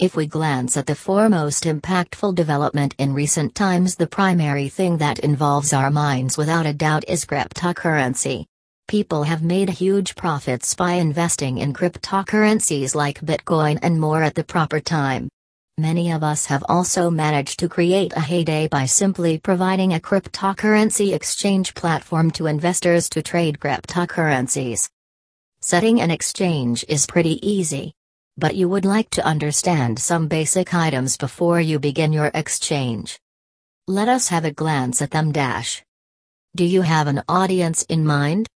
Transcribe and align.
If 0.00 0.16
we 0.16 0.26
glance 0.26 0.78
at 0.78 0.86
the 0.86 0.94
foremost 0.94 1.64
impactful 1.64 2.34
development 2.34 2.94
in 2.96 3.12
recent 3.12 3.54
times, 3.54 3.96
the 3.96 4.06
primary 4.06 4.70
thing 4.70 4.96
that 4.96 5.18
involves 5.18 5.74
our 5.74 5.90
minds 5.90 6.38
without 6.38 6.64
a 6.64 6.72
doubt 6.72 7.04
is 7.06 7.26
cryptocurrency. 7.26 8.46
People 8.88 9.24
have 9.24 9.42
made 9.42 9.68
huge 9.68 10.16
profits 10.16 10.74
by 10.74 10.92
investing 10.92 11.58
in 11.58 11.74
cryptocurrencies 11.74 12.94
like 12.94 13.20
Bitcoin 13.20 13.78
and 13.82 14.00
more 14.00 14.22
at 14.22 14.34
the 14.34 14.42
proper 14.42 14.80
time. 14.80 15.28
Many 15.76 16.12
of 16.12 16.24
us 16.24 16.46
have 16.46 16.64
also 16.66 17.10
managed 17.10 17.58
to 17.58 17.68
create 17.68 18.14
a 18.16 18.20
heyday 18.20 18.68
by 18.68 18.86
simply 18.86 19.36
providing 19.36 19.92
a 19.92 20.00
cryptocurrency 20.00 21.12
exchange 21.12 21.74
platform 21.74 22.30
to 22.30 22.46
investors 22.46 23.10
to 23.10 23.20
trade 23.20 23.58
cryptocurrencies. 23.58 24.88
Setting 25.60 26.00
an 26.00 26.10
exchange 26.10 26.86
is 26.88 27.04
pretty 27.04 27.46
easy 27.46 27.92
but 28.36 28.54
you 28.54 28.68
would 28.68 28.84
like 28.84 29.10
to 29.10 29.24
understand 29.24 29.98
some 29.98 30.28
basic 30.28 30.72
items 30.72 31.16
before 31.16 31.60
you 31.60 31.78
begin 31.78 32.12
your 32.12 32.30
exchange. 32.34 33.18
Let 33.86 34.08
us 34.08 34.28
have 34.28 34.44
a 34.44 34.52
glance 34.52 35.02
at 35.02 35.10
them. 35.10 35.32
Dash. 35.32 35.82
Do 36.56 36.64
you 36.64 36.82
have 36.82 37.06
an 37.06 37.22
audience 37.28 37.82
in 37.84 38.04
mind? 38.04 38.46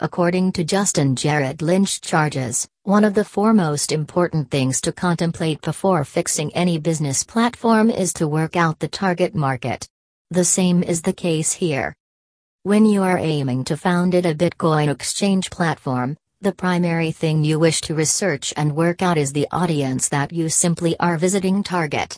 According 0.00 0.52
to 0.52 0.64
Justin 0.64 1.16
Jared 1.16 1.60
Lynch 1.60 2.00
charges, 2.00 2.68
one 2.84 3.02
of 3.02 3.14
the 3.14 3.24
foremost 3.24 3.90
important 3.90 4.50
things 4.50 4.80
to 4.82 4.92
contemplate 4.92 5.60
before 5.60 6.04
fixing 6.04 6.54
any 6.54 6.78
business 6.78 7.24
platform 7.24 7.90
is 7.90 8.12
to 8.14 8.28
work 8.28 8.56
out 8.56 8.78
the 8.78 8.88
target 8.88 9.34
market. 9.34 9.88
The 10.30 10.44
same 10.44 10.82
is 10.82 11.02
the 11.02 11.12
case 11.12 11.52
here. 11.52 11.96
When 12.62 12.84
you 12.84 13.02
are 13.02 13.18
aiming 13.18 13.64
to 13.64 13.76
found 13.76 14.14
it 14.14 14.26
a 14.26 14.34
Bitcoin 14.34 14.88
exchange 14.88 15.50
platform, 15.50 16.16
the 16.40 16.52
primary 16.52 17.10
thing 17.10 17.42
you 17.42 17.58
wish 17.58 17.80
to 17.80 17.96
research 17.96 18.54
and 18.56 18.76
work 18.76 19.02
out 19.02 19.18
is 19.18 19.32
the 19.32 19.48
audience 19.50 20.08
that 20.10 20.32
you 20.32 20.48
simply 20.48 20.96
are 21.00 21.18
visiting 21.18 21.64
target. 21.64 22.16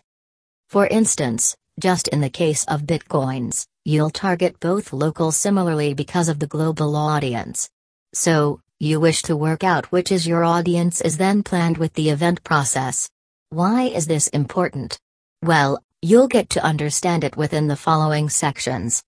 For 0.69 0.87
instance, 0.87 1.57
just 1.81 2.07
in 2.09 2.21
the 2.21 2.29
case 2.29 2.65
of 2.67 2.83
Bitcoins, 2.83 3.67
you'll 3.87 4.11
target 4.11 4.61
both 4.61 4.93
local 4.93 5.33
similarly 5.33 5.95
because 5.95 6.29
of 6.29 6.39
the 6.39 6.47
global 6.47 6.97
audience. 6.97 7.71
So, 8.13 8.61
you 8.79 9.01
wish 9.01 9.23
to 9.23 9.37
work 9.37 9.65
out 9.65 9.91
which 9.91 10.13
is 10.13 10.27
your 10.27 10.45
audience 10.45 11.01
is 11.01 11.17
then 11.17 11.43
planned 11.43 11.79
with 11.79 11.95
the 11.95 12.11
event 12.11 12.45
process. 12.45 13.09
Why 13.49 13.85
is 13.85 14.07
this 14.07 14.29
important? 14.29 14.99
Well, 15.43 15.83
you'll 16.03 16.29
get 16.29 16.51
to 16.51 16.63
understand 16.63 17.25
it 17.25 17.39
within 17.39 17.69
the 17.69 17.77
following 17.77 18.29
sections. 18.29 19.03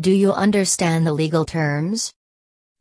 Do 0.00 0.12
you 0.12 0.32
understand 0.32 1.04
the 1.04 1.12
legal 1.12 1.44
terms? 1.44 2.12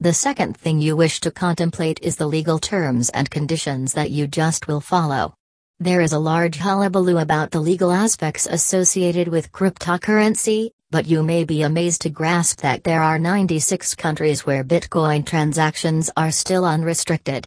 The 0.01 0.13
second 0.13 0.57
thing 0.57 0.81
you 0.81 0.97
wish 0.97 1.21
to 1.21 1.31
contemplate 1.31 2.01
is 2.01 2.17
the 2.17 2.27
legal 2.27 2.59
terms 2.59 3.09
and 3.09 3.31
conditions 3.31 3.93
that 3.93 4.11
you 4.11 4.27
just 4.27 4.67
will 4.67 4.81
follow. 4.81 5.35
There 5.79 6.01
is 6.01 6.11
a 6.11 6.19
large 6.19 6.57
hullabaloo 6.57 7.17
about 7.17 7.51
the 7.51 7.61
legal 7.61 7.93
aspects 7.93 8.45
associated 8.45 9.29
with 9.29 9.53
cryptocurrency, 9.53 10.71
but 10.91 11.07
you 11.07 11.23
may 11.23 11.45
be 11.45 11.61
amazed 11.61 12.01
to 12.01 12.09
grasp 12.09 12.59
that 12.59 12.83
there 12.83 13.01
are 13.01 13.17
96 13.17 13.95
countries 13.95 14.45
where 14.45 14.65
Bitcoin 14.65 15.25
transactions 15.25 16.11
are 16.17 16.31
still 16.31 16.65
unrestricted. 16.65 17.45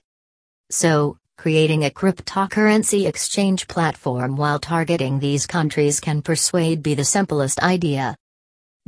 So, 0.70 1.18
creating 1.36 1.84
a 1.84 1.90
cryptocurrency 1.90 3.06
exchange 3.06 3.68
platform 3.68 4.36
while 4.36 4.58
targeting 4.58 5.18
these 5.18 5.46
countries 5.46 6.00
can 6.00 6.22
persuade 6.22 6.82
be 6.82 6.94
the 6.94 7.04
simplest 7.04 7.60
idea. 7.62 8.16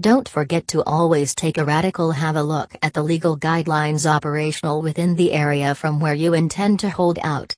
Don't 0.01 0.27
forget 0.27 0.67
to 0.69 0.83
always 0.85 1.35
take 1.35 1.59
a 1.59 1.65
radical 1.65 2.13
have 2.13 2.35
a 2.35 2.43
look 2.43 2.75
at 2.81 2.95
the 2.95 3.03
legal 3.03 3.37
guidelines 3.37 4.07
operational 4.11 4.81
within 4.81 5.15
the 5.17 5.33
area 5.33 5.75
from 5.75 6.01
where 6.01 6.15
you 6.15 6.33
intend 6.33 6.81
to 6.81 6.89
hold 6.89 7.19
out. 7.23 7.49